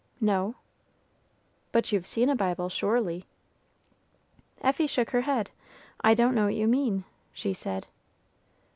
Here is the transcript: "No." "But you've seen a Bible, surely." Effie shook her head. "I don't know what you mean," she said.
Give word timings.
"No." 0.19 0.55
"But 1.71 1.91
you've 1.91 2.07
seen 2.07 2.27
a 2.27 2.35
Bible, 2.35 2.69
surely." 2.69 3.27
Effie 4.61 4.87
shook 4.87 5.11
her 5.11 5.21
head. 5.21 5.51
"I 6.03 6.15
don't 6.15 6.33
know 6.33 6.45
what 6.45 6.55
you 6.55 6.65
mean," 6.67 7.03
she 7.33 7.53
said. 7.53 7.85